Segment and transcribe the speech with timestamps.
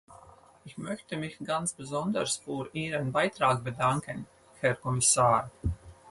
[0.65, 4.25] Ich möchte mich ganz besonders für Ihren Beitrag bedanken,
[4.59, 5.51] Herr Kommissar!